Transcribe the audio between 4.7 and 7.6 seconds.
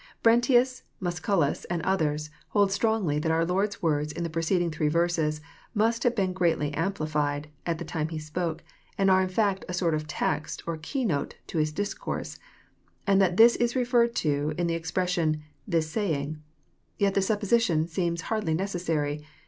three verses must have been greatly amplified,